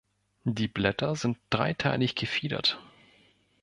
Die 0.45 0.67
Blätter 0.67 1.15
sind 1.15 1.37
dreiteilig 1.51 2.15
gefiedert. 2.15 2.79